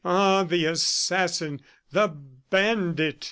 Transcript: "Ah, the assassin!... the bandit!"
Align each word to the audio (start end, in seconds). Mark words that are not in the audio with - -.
"Ah, 0.03 0.43
the 0.45 0.65
assassin!... 0.65 1.61
the 1.91 2.07
bandit!" 2.07 3.19